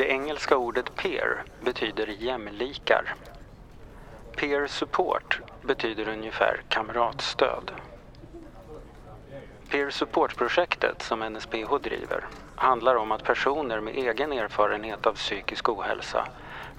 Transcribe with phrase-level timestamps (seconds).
[0.00, 3.14] Det engelska ordet peer betyder jämlikar.
[4.36, 7.70] Peer support betyder ungefär kamratstöd.
[9.70, 16.26] Peer support-projektet som NSPH driver handlar om att personer med egen erfarenhet av psykisk ohälsa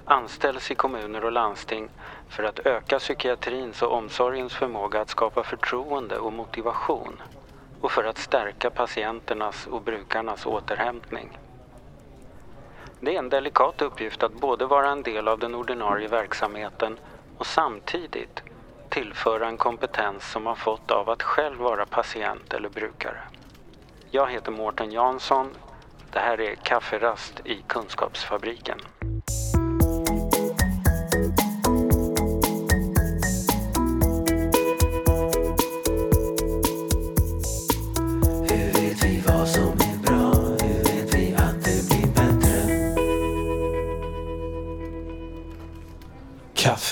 [0.04, 1.88] anställs i kommuner och landsting
[2.28, 7.22] för att öka psykiatrins och omsorgens förmåga att skapa förtroende och motivation
[7.80, 11.38] och för att stärka patienternas och brukarnas återhämtning.
[13.04, 16.98] Det är en delikat uppgift att både vara en del av den ordinarie verksamheten
[17.38, 18.42] och samtidigt
[18.88, 23.18] tillföra en kompetens som man fått av att själv vara patient eller brukare.
[24.10, 25.54] Jag heter Mårten Jansson.
[26.10, 28.78] Det här är Kafferast i Kunskapsfabriken.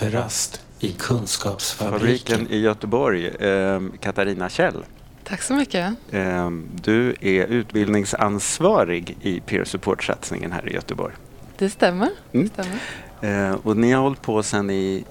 [0.00, 1.98] Kafferast i Kunskapsfabriken.
[2.00, 3.26] Fabriken i Göteborg.
[3.26, 4.84] Eh, Katarina Kjell,
[5.24, 5.94] Tack så mycket.
[6.10, 6.50] eh,
[6.82, 11.14] du är utbildningsansvarig i peer support-satsningen här i Göteborg.
[11.58, 12.08] Det stämmer.
[12.32, 12.48] Mm.
[12.48, 13.48] stämmer.
[13.50, 15.04] Eh, och ni har hållit på sedan i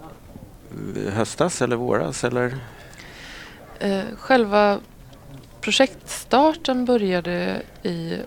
[1.13, 2.57] höstas eller våras eller?
[3.79, 4.79] Eh, själva
[5.61, 8.17] projektstarten började i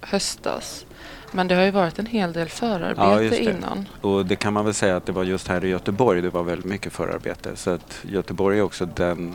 [0.00, 0.85] höstas.
[1.36, 3.88] Men det har ju varit en hel del förarbete innan.
[4.00, 6.42] Och det kan man väl säga att det var just här i Göteborg det var
[6.42, 7.56] väldigt mycket förarbete.
[7.56, 9.34] Så att Göteborg är också den,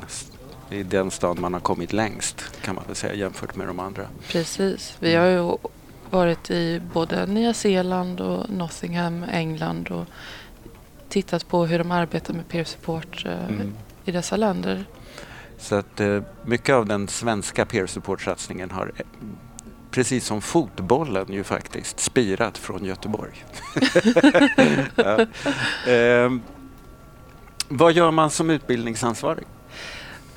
[0.70, 4.04] är den stad man har kommit längst kan man väl säga jämfört med de andra.
[4.28, 4.96] Precis.
[5.00, 5.58] Vi har ju
[6.10, 10.06] varit i både Nya Zeeland och Nottingham, England och
[11.10, 13.74] tittat på hur de arbetar med peer support eh, Mm.
[14.06, 14.86] i dessa länder.
[15.58, 19.06] Så att eh, mycket av den svenska peer support-satsningen har eh,
[19.92, 23.46] precis som fotbollen ju faktiskt spirat från Göteborg.
[24.96, 25.26] ja.
[25.88, 26.42] Ehm,
[27.68, 29.46] vad gör man som utbildningsansvarig?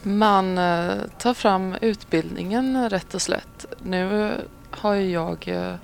[0.02, 3.66] Man eh, tar fram utbildningen rätt och slätt.
[3.82, 4.32] Nu eh,
[4.70, 5.74] har ju jag eh,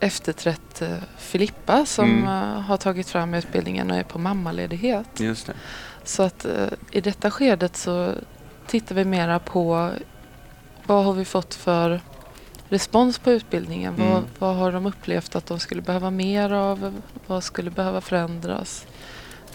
[0.00, 2.24] efterträtt eh, Filippa som Mm.
[2.24, 5.20] eh, har tagit fram utbildningen och är på mammaledighet.
[5.20, 5.52] Just det.
[6.04, 8.12] Så att eh, i detta skedet så
[8.66, 9.90] tittar vi mera på
[10.86, 12.00] vad har vi fått för
[12.74, 13.94] respons på utbildningen?
[13.94, 14.10] Mm.
[14.10, 17.00] Vad, vad har de upplevt att de skulle behöva mer av?
[17.26, 18.86] Vad skulle behöva förändras?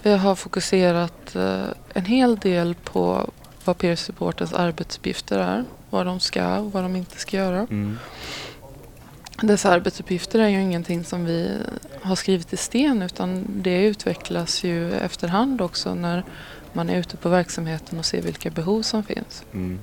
[0.01, 1.63] Vi har fokuserat eh,
[1.93, 3.29] en hel del på
[3.65, 5.65] vad peer supportens arbetsuppgifter är.
[5.89, 7.59] Vad de ska och vad de inte ska göra.
[7.59, 7.97] Mm.
[9.41, 11.57] Dessa arbetsuppgifter är ju ingenting som vi
[12.01, 16.23] har skrivit i sten utan det utvecklas ju efterhand också när
[16.73, 19.43] man är ute på verksamheten och ser vilka behov som finns.
[19.53, 19.79] Mm.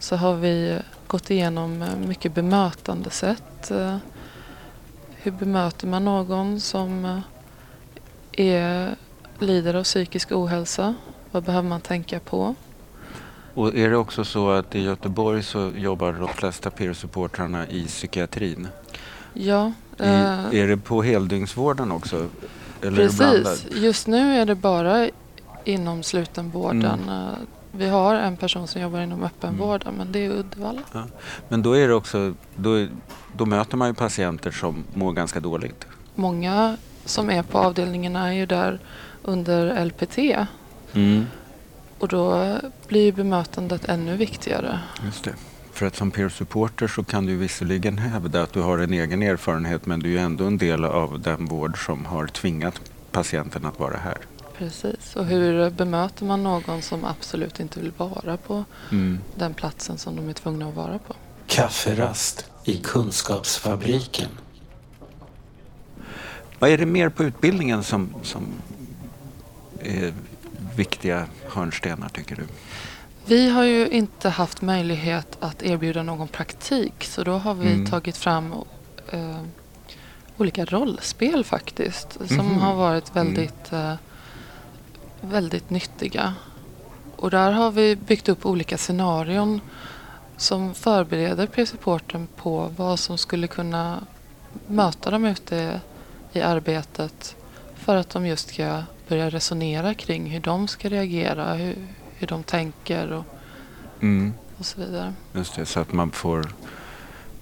[0.00, 3.70] Så har vi gått igenom eh, mycket bemötandesätt.
[3.70, 3.96] eh,
[5.16, 8.94] Hur bemöter man någon som eh, är,
[9.38, 10.94] lider av psykisk ohälsa?
[11.30, 12.54] Vad behöver man tänka på?
[13.54, 17.84] Och är det också så att i Göteborg så jobbar de flesta peer supportrarna i
[17.86, 18.68] psykiatrin?
[19.32, 20.04] Ja, I,
[20.60, 22.26] är det på heldygnsvården också?
[22.82, 22.96] Eller?
[23.08, 23.66] Precis.
[23.76, 25.08] Just nu är det bara
[25.64, 26.84] inom slutenvården.
[27.08, 27.34] Mm.
[27.72, 30.82] Vi har en person som jobbar inom öppenvården men det är Uddevalla.
[31.48, 32.86] Men då är det också, då,
[33.36, 35.86] då möter man ju patienter som mår ganska dåligt.
[36.14, 38.78] Många som är på avdelningen är ju där
[39.22, 40.18] under LPT
[41.98, 42.56] och då
[42.88, 44.80] blir ju bemötandet ännu viktigare.
[45.04, 45.34] Just det.
[45.72, 49.22] För att som peer supporter så kan du visserligen hävda att du har en egen
[49.22, 53.66] erfarenhet men du är ju ändå en del av den vård som har tvingat patienten
[53.66, 54.18] att vara här.
[54.60, 55.16] Precis.
[55.16, 58.64] Och hur bemöter man någon som absolut inte vill vara på
[59.34, 61.14] den platsen som de är tvungna att vara på?
[61.46, 64.28] Kafferast i Kunskapsfabriken.
[66.58, 68.46] Vad är det mer på utbildningen som, som
[69.82, 70.12] är
[70.76, 72.42] viktiga hörnstenar tycker du?
[73.26, 77.86] Vi har ju inte haft möjlighet att erbjuda någon praktik så då har vi Mm.
[77.86, 78.54] tagit fram
[79.12, 79.40] eh,
[80.38, 82.58] olika rollspel faktiskt som Mhm.
[82.58, 83.94] har varit väldigt, eh,
[85.20, 86.34] väldigt nyttiga.
[87.16, 89.60] Och där har vi byggt upp olika scenarion
[90.36, 94.06] som förbereder peer-supporten på vad som skulle kunna
[94.66, 95.80] möta dem ute
[96.32, 97.36] i arbetet
[97.74, 101.76] för att de just ska börja resonera kring hur de ska reagera, hur,
[102.14, 103.24] hur de tänker och,
[104.02, 104.34] Mm.
[104.58, 105.14] och så vidare.
[105.32, 106.48] Just det, så att man får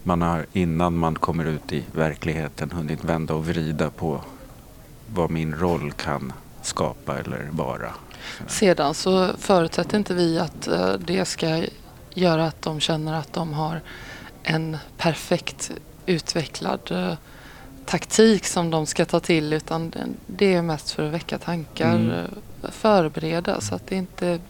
[0.02, 4.20] man har innan man kommer ut i verkligheten hunnit vända och vrida på
[5.14, 6.32] vad min roll kan
[6.62, 7.92] skapa eller vara.
[8.46, 11.64] Sedan så förutsätter inte vi att eh, det ska
[12.14, 13.80] göra att de känner att de har
[14.42, 15.70] en perfekt
[16.06, 17.12] utvecklad eh,
[17.86, 19.92] taktik som de ska ta till utan
[20.26, 22.10] det- är mest för att väcka tankar, Mm.
[22.10, 24.40] eh, förbereda så att det inte...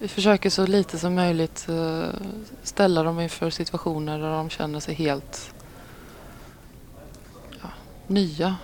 [0.00, 1.66] Vi försöker så lite som möjligt
[2.62, 5.54] ställa dem inför situationer där de känner sig helt
[7.62, 7.68] ja,
[8.06, 8.56] nya.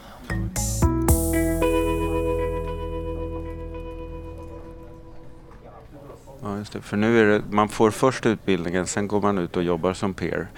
[6.44, 6.80] Ja, just det.
[6.80, 10.14] För nu är det, man får först utbildningen, sen går man ut och jobbar som
[10.14, 10.48] peer.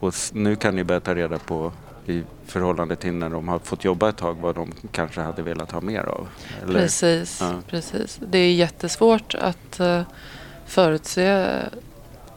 [0.00, 1.72] Och nu kan ni börja ta reda på
[2.06, 5.70] i förhållande till när de har fått jobba ett tag vad de kanske hade velat
[5.72, 6.28] ha mer av.
[6.62, 6.80] Eller?
[6.80, 7.52] Precis, Ja.
[7.68, 8.20] precis.
[8.30, 10.00] Det är jättesvårt att uh,
[10.66, 11.46] förutse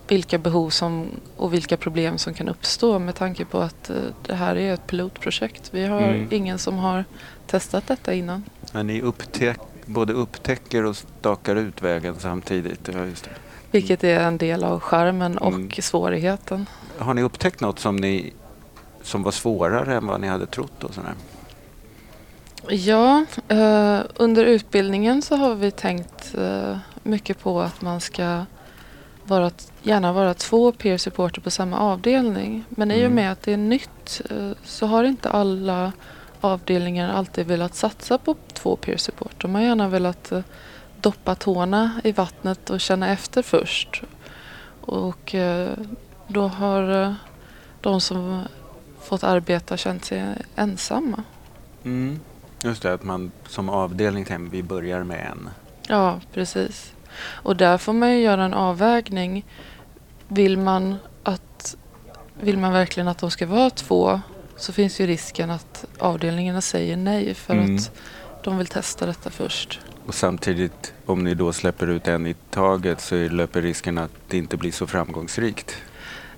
[0.07, 1.07] vilka behov som,
[1.37, 3.95] och vilka problem som kan uppstå med tanke på att eh,
[4.25, 5.69] det här är ett pilotprojekt.
[5.73, 6.27] Vi har Mm.
[6.31, 7.05] ingen som har
[7.47, 8.43] testat detta innan.
[8.73, 12.89] Men ni upptäck, både upptäcker och stakar ut vägen samtidigt.
[12.93, 13.29] Ja, just det.
[13.71, 15.71] Vilket är en del av charmen och Mm.
[15.71, 16.65] svårigheten.
[16.97, 18.33] Har ni upptäckt något som, ni,
[19.01, 20.83] som var svårare än vad ni hade trott?
[20.83, 21.13] Och sådär?
[22.69, 28.45] Ja, eh, under utbildningen så har vi tänkt eh, mycket på att man ska
[29.23, 29.51] vara,
[29.83, 32.63] gärna vara två peer supporter på samma avdelning.
[32.69, 33.13] Men i och Mm.
[33.15, 35.91] med att det är nytt eh, så har inte alla
[36.47, 39.41] avdelningar alltid velat satsa på två peer support.
[39.41, 40.41] De har gärna velat eh,
[41.01, 44.03] doppa tårna i vattnet och känna efter först.
[44.81, 45.69] Och eh,
[46.27, 47.13] då har eh,
[47.81, 48.43] de som
[49.01, 50.23] fått arbeta känt sig
[50.55, 51.23] ensamma.
[51.83, 52.19] Mm.
[52.63, 55.49] Just det, att man som avdelning tänker vi börjar med en.
[55.87, 56.93] Ja, precis.
[57.19, 59.45] Och där får man ju göra en avvägning.
[60.27, 61.75] Vill man, att,
[62.33, 64.21] vill man verkligen att de ska vara två
[64.57, 67.75] så finns ju risken att avdelningarna säger nej för Mm.
[67.75, 67.91] att
[68.43, 69.79] de vill testa detta först.
[70.05, 74.37] Och samtidigt, om ni då släpper ut en i taget så löper risken att det
[74.37, 75.75] inte blir så framgångsrikt.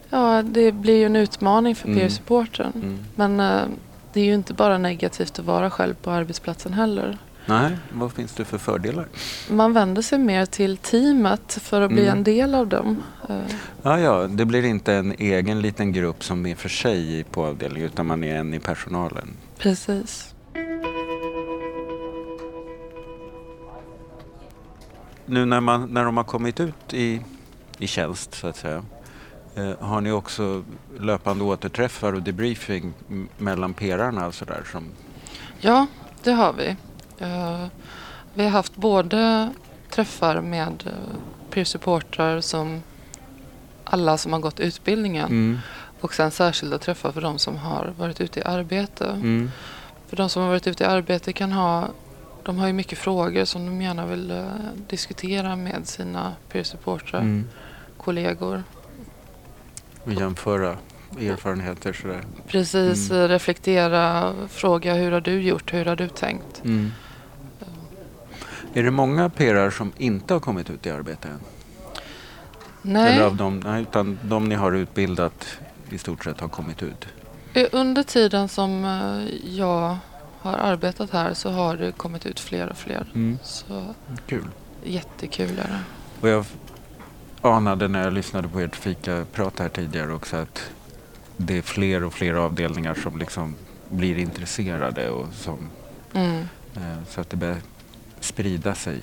[0.10, 2.00] Ja, det blir ju en utmaning för Mm.
[2.00, 2.72] peer-supporten.
[2.76, 3.00] Mm.
[3.16, 3.68] Men eh,
[4.14, 7.18] det är ju inte bara negativt att vara själv på arbetsplatsen heller.
[7.46, 9.08] Nej, vad finns det för fördelar?
[9.50, 12.18] Man vänder sig mer till teamet för att bli Mm.
[12.18, 13.04] en del av dem.
[13.82, 17.86] Ja, ja, det blir inte en egen liten grupp som är för sig på avdelningen
[17.90, 19.28] utan man är en i personalen.
[19.58, 20.34] Precis.
[25.26, 27.22] Nu när, man, när de har kommit ut i,
[27.78, 28.84] i tjänst så att säga
[29.56, 30.64] eh, har ni också
[31.00, 32.94] löpande återträffar och debriefing
[33.38, 34.84] mellan perarna och sådär som
[35.60, 35.88] Ja,
[36.24, 36.76] det har vi.
[37.22, 37.68] Eh,
[38.34, 39.50] vi har haft både
[39.90, 40.94] träffar med uh,
[41.50, 42.84] peer-supportrar som
[43.84, 45.60] alla som har gått utbildningen mm.
[46.02, 49.06] och sen särskilda träffar för de som har varit ute i arbete.
[49.06, 49.52] Mm.
[50.08, 51.88] För de som har varit ute i arbete kan ha
[52.44, 54.44] de har ju mycket frågor som de gärna vill eh,
[54.88, 57.48] diskutera med sina peer-supportrar, Mm.
[57.98, 58.64] kollegor.
[60.04, 60.78] Och jämföra
[61.20, 62.22] erfarenheter sådär.
[62.48, 63.22] Precis, Mm.
[63.22, 66.62] eh, reflektera, fråga hur har du gjort, hur har du tänkt?
[68.72, 68.80] Mm.
[68.80, 71.40] Är det många perar som inte har kommit ut i arbete än?
[72.82, 73.14] Nej.
[73.14, 75.46] Eller av dem, nej, utan de ni har utbildat
[75.90, 77.06] i stort sett har kommit ut?
[77.54, 79.98] Eh, Under tiden som eh, jag
[80.42, 83.06] har arbetat här så har det kommit ut fler och fler.
[83.44, 83.94] Så
[84.28, 84.46] Kul.
[84.84, 85.80] jättekul är det.
[86.22, 86.46] Och jag
[87.42, 90.62] anade när jag lyssnade på ert fika-prat här tidigare också att
[91.38, 93.56] det är fler och fler avdelningar som liksom
[93.90, 95.58] blir intresserade och som,
[96.14, 96.40] Mm.
[96.76, 97.38] eh, så att det
[98.34, 99.00] sprida sig.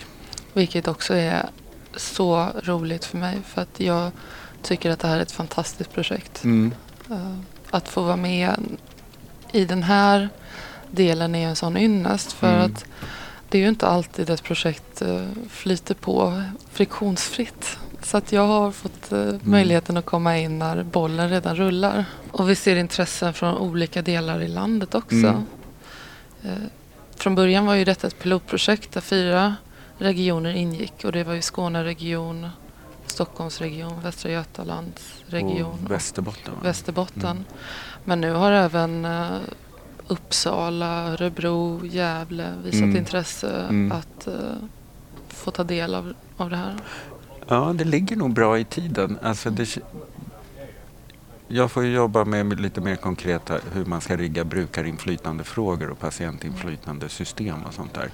[0.53, 1.47] Vilket också är
[1.97, 4.11] så roligt för mig för att jag
[4.63, 6.45] tycker att det här är ett fantastiskt projekt.
[6.45, 6.73] Mm.
[7.11, 7.37] Eh,
[7.71, 8.57] Att få vara med
[9.53, 10.29] i den här
[10.91, 12.63] delen är en sån ynnest för Mm.
[12.73, 12.85] att
[13.49, 17.79] det är ju inte alltid ett projekt eh, flyter på friktionsfritt.
[18.03, 22.05] Så att jag har fått eh, möjligheten att komma in när bollen redan rullar.
[22.33, 25.15] Och vi ser intressen från olika delar i landet också.
[25.17, 25.45] Mm.
[27.27, 29.57] Från början var ju detta ett pilotprojekt där fyra
[29.99, 32.49] regioner ingick och det var ju Skåneregion,
[33.07, 36.55] Stockholmsregion, Västra Götalandsregion Och Västerbotten.
[36.55, 36.61] va?
[36.63, 37.23] Västerbotten.
[37.31, 37.45] Mm.
[38.05, 39.27] Men nu har även eh,
[40.09, 42.97] Uppsala, Örebro, Gävle visat Mm.
[42.97, 43.93] intresse Mm.
[43.93, 44.35] att eh,
[45.29, 46.75] få ta del av, av det här.
[47.49, 49.19] Ja, det ligger nog bra i tiden.
[49.23, 49.79] Alltså det,
[51.49, 57.09] jag får ju jobba med lite mer konkreta hur man ska rigga brukarinflytandefrågor och patientinflytande
[57.09, 58.11] system och sånt där.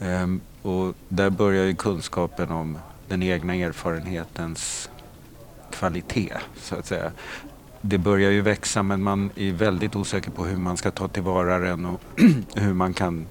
[0.00, 4.90] Ehm, och där börjar ju kunskapen om den egna erfarenhetens
[5.70, 7.12] kvalitet, så att säga.
[7.80, 11.58] Det börjar ju växa men man är väldigt osäker på hur man ska ta tillvara
[11.58, 12.00] den och
[12.54, 13.26] hur man kan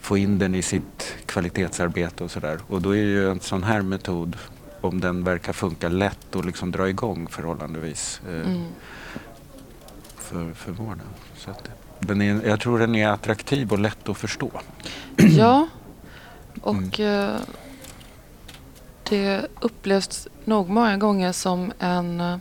[0.00, 2.58] få in den i sitt kvalitetsarbete och sådär.
[2.68, 4.36] Och då är ju en sån här metod,
[4.80, 8.20] om den verkar funka, lätt att liksom dra igång förhållandevis.
[8.28, 8.64] Eh, Mm.
[10.16, 11.06] för, för vården.
[11.36, 11.68] Så att
[12.00, 14.50] den är, jag tror den är attraktiv och lätt att förstå.
[15.16, 15.68] Ja,
[16.62, 17.36] och eh,
[19.08, 22.36] det upplevs nog många gånger som en, eh,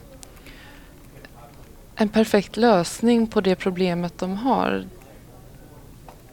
[1.96, 4.86] en perfekt lösning på det problemet de har.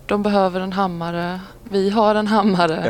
[0.06, 2.82] De behöver en hammare, vi har en hammare.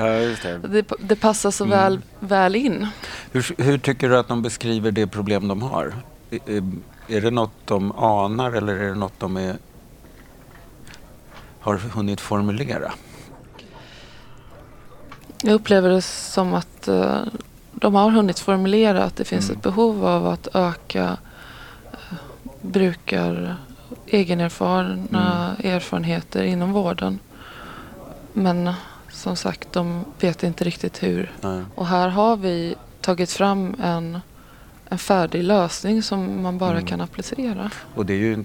[0.42, 0.68] Ja, det.
[0.68, 1.78] Det, det passar så Mm.
[1.78, 2.87] väl, väl in.
[3.33, 5.94] Hur, hur tycker du att de beskriver det problem de har?
[6.30, 6.73] Är, är-
[7.09, 9.56] är det något de anar eller är det något de är,
[11.61, 12.92] har hunnit formulera?
[15.42, 17.21] Jag upplever det som att eh,
[17.73, 19.56] de har hunnit formulera att det finns Mm.
[19.56, 21.16] ett behov av att öka
[21.92, 22.16] eh,
[22.62, 23.56] brukar
[24.14, 25.75] egenerfarna Mm.
[25.76, 27.18] erfarenheter inom vården.
[28.33, 28.73] Men
[29.11, 31.33] som sagt, de vet inte riktigt hur.
[31.40, 31.62] Nej.
[31.75, 34.18] Och här har vi tagit fram en,
[34.88, 36.87] en färdig lösning som man bara Mm.
[36.87, 37.71] kan applicera.
[37.94, 38.44] Och det är ju,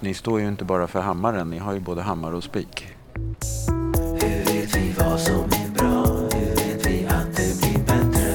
[0.00, 2.86] ni står ju inte bara för hammaren, ni har ju både hammare och spik.
[3.14, 6.04] Hur vet vi vad som är bra?
[6.06, 8.28] Hur vet vi att det blir bättre?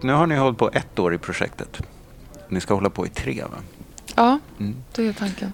[0.00, 1.82] Nu har ni hållit på ett år i projektet.
[2.48, 3.58] Ni ska hålla på i tre va?
[4.14, 4.76] Ja, Mm.
[4.92, 5.52] det är tanken.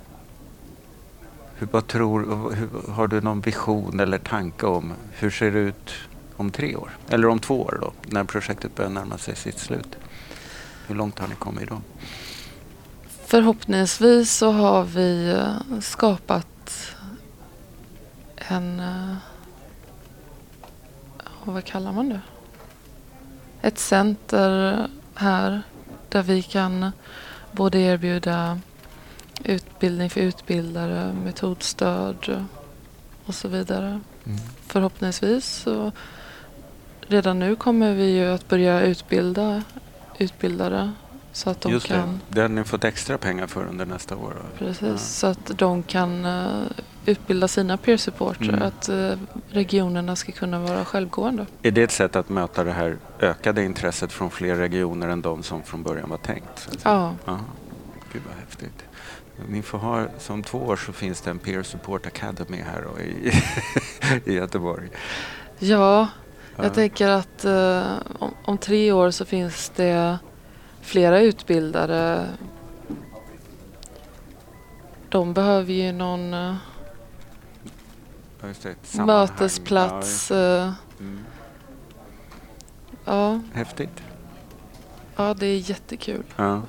[1.55, 2.21] Hur, vad tror,
[2.55, 5.91] hur, har du någon vision eller tanke om hur ser det ut
[6.37, 6.91] om tre år?
[7.09, 9.97] Eller om två år då, när projektet börjar närma sig sitt slut?
[10.87, 11.81] Hur långt har ni kommit då?
[13.27, 16.47] Förhoppningsvis så har vi eh, skapat
[18.37, 18.81] en...
[18.81, 19.15] eh,
[21.45, 22.21] Vad kallar man det?
[23.63, 25.63] Ett center här
[26.13, 26.91] där vi kan
[27.53, 28.61] både erbjuda
[29.45, 32.47] utbildning för utbildare, metodstöd
[33.25, 34.01] och så vidare.
[34.25, 34.39] Mm.
[34.67, 35.93] Förhoppningsvis så
[37.01, 39.63] redan nu kommer vi ju att börja utbilda
[40.19, 40.93] utbildare
[41.33, 44.17] så att de Just kan det, det har ni fått extra pengar för under nästa
[44.17, 44.37] år.
[44.59, 44.97] Precis, Ja.
[44.97, 46.63] så att de kan eh,
[47.07, 48.49] utbilda sina peer supportrar.
[48.49, 48.63] Mm.
[48.63, 49.13] Att eh,
[49.51, 51.47] regionerna ska kunna vara självgående.
[51.63, 55.43] Är det ett sätt att möta det här ökade intresset från fler regioner än de
[55.43, 56.69] som från början var tänkt?
[56.83, 57.41] Ja, Ja,
[58.13, 58.85] gud vad häftigt.
[59.49, 63.01] Ni får ha, som två år så finns det en Peer Support Academy här då
[63.01, 63.33] i,
[64.33, 64.89] i Göteborg.
[65.59, 66.09] ja
[66.57, 66.65] Ja.
[66.65, 67.83] jag tänker att eh,
[68.19, 70.19] om, om tre år så finns det
[70.83, 72.27] flera utbildare.
[75.09, 76.55] De behöver ju någon eh,
[78.63, 80.31] det, mötesplats.
[80.31, 81.19] eh, Ja, mm.
[83.05, 84.03] Ja, Häftigt.
[85.17, 86.23] ja, det är jättekul.
[86.37, 86.63] Ja.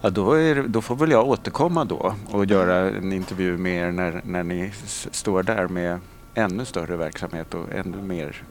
[0.00, 3.90] Ja, då, är, då får väl jag återkomma då och göra en intervju med er
[3.92, 4.72] när, när ni
[5.10, 6.00] står där med
[6.34, 8.42] ännu större verksamhet och ännu mer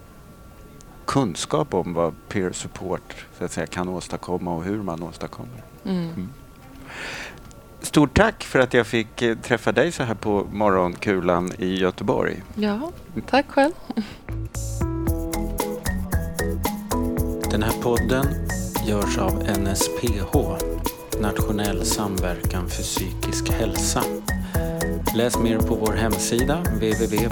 [1.12, 5.63] kunskap om vad peer support så att säga, kan åstadkomma och hur man åstadkommer.
[5.86, 6.30] Mm.
[7.82, 12.44] Stort tack för att jag fick eh, träffa dig så här på morgonkulan i Göteborg.
[12.56, 12.91] Ja,
[13.30, 13.72] tack själv.
[17.51, 18.25] Den här podden
[18.88, 20.36] görs av NSPH,
[21.22, 24.03] Nationell samverkan för psykisk hälsa.
[25.15, 27.32] Läs mer på vår hemsida www.nsph.se